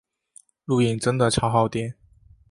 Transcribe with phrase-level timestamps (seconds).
[0.65, 1.93] 录影真的超耗电